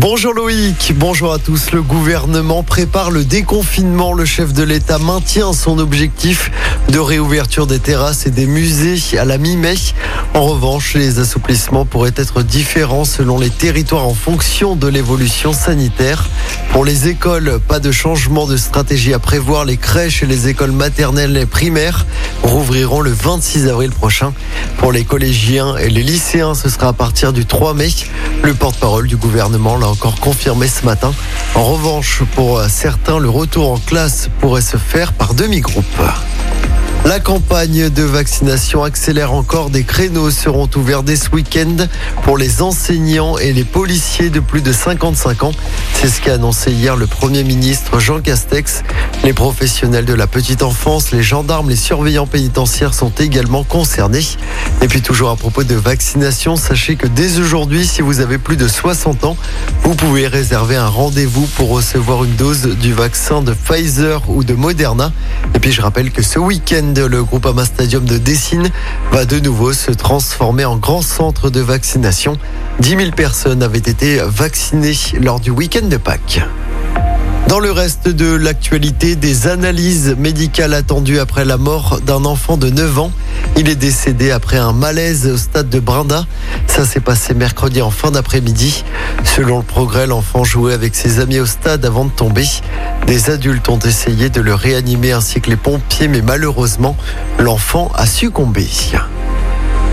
[0.00, 1.72] Bonjour Loïc, bonjour à tous.
[1.72, 4.12] Le gouvernement prépare le déconfinement.
[4.12, 6.52] Le chef de l'État maintient son objectif
[6.88, 9.74] de réouverture des terrasses et des musées à la mi-mai.
[10.34, 16.28] En revanche, les assouplissements pourraient être différents selon les territoires en fonction de l'évolution sanitaire.
[16.70, 19.64] Pour les écoles, pas de changement de stratégie à prévoir.
[19.64, 22.06] Les crèches et les écoles maternelles et primaires
[22.44, 24.32] rouvriront le 26 avril prochain.
[24.76, 27.88] Pour les collégiens et les lycéens, ce sera à partir du 3 mai.
[28.42, 31.12] Le porte-parole du gouvernement encore confirmé ce matin.
[31.54, 35.84] En revanche, pour certains, le retour en classe pourrait se faire par demi-groupe.
[37.08, 39.70] La campagne de vaccination accélère encore.
[39.70, 41.86] Des créneaux seront ouverts dès ce week-end
[42.22, 45.52] pour les enseignants et les policiers de plus de 55 ans.
[45.94, 48.82] C'est ce qu'a annoncé hier le Premier ministre Jean Castex.
[49.24, 54.26] Les professionnels de la petite enfance, les gendarmes, les surveillants pénitentiaires sont également concernés.
[54.82, 58.58] Et puis toujours à propos de vaccination, sachez que dès aujourd'hui, si vous avez plus
[58.58, 59.36] de 60 ans,
[59.82, 64.52] vous pouvez réserver un rendez-vous pour recevoir une dose du vaccin de Pfizer ou de
[64.52, 65.10] Moderna.
[65.54, 68.70] Et puis je rappelle que ce week-end, le Groupama Stadium de Dessine
[69.12, 72.36] va de nouveau se transformer en grand centre de vaccination.
[72.80, 76.40] 10 000 personnes avaient été vaccinées lors du week-end de Pâques.
[77.48, 82.68] Dans le reste de l'actualité, des analyses médicales attendues après la mort d'un enfant de
[82.68, 83.12] 9 ans.
[83.56, 86.26] Il est décédé après un malaise au stade de Brinda.
[86.66, 88.84] Ça s'est passé mercredi en fin d'après-midi.
[89.24, 92.46] Selon le progrès, l'enfant jouait avec ses amis au stade avant de tomber.
[93.06, 96.96] Des adultes ont essayé de le réanimer ainsi que les pompiers, mais malheureusement,
[97.38, 98.68] l'enfant a succombé.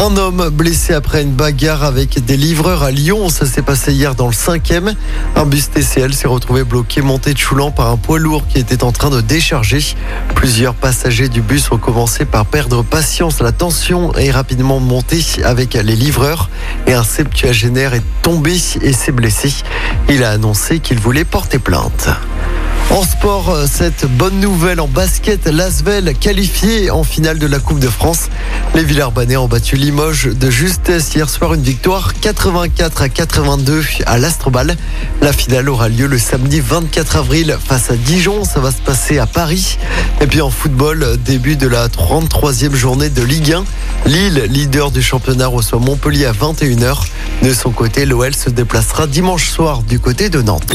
[0.00, 3.28] Un homme blessé après une bagarre avec des livreurs à Lyon.
[3.30, 4.94] Ça s'est passé hier dans le 5e.
[5.34, 8.84] Un bus TCL s'est retrouvé bloqué monté de Choulan par un poids lourd qui était
[8.84, 9.80] en train de décharger.
[10.36, 13.40] Plusieurs passagers du bus ont commencé par perdre patience.
[13.40, 16.48] La tension est rapidement montée avec les livreurs
[16.86, 19.52] et un septuagénaire est tombé et s'est blessé.
[20.08, 22.08] Il a annoncé qu'il voulait porter plainte.
[22.90, 27.88] En sport, cette bonne nouvelle en basket, Lasvel qualifié en finale de la Coupe de
[27.88, 28.28] France.
[28.74, 34.16] Les Villers-Banais ont battu Limoges de justesse hier soir, une victoire 84 à 82 à
[34.16, 34.74] l'Astrobal.
[35.20, 38.44] La finale aura lieu le samedi 24 avril face à Dijon.
[38.44, 39.76] Ça va se passer à Paris.
[40.22, 43.64] Et puis en football, début de la 33e journée de Ligue 1.
[44.06, 47.06] Lille, leader du championnat, reçoit Montpellier à 21h.
[47.42, 50.74] De son côté, l'OL se déplacera dimanche soir du côté de Nantes.